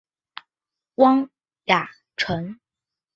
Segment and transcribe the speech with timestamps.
[0.95, 1.29] 汪
[1.65, 2.57] 亚尘。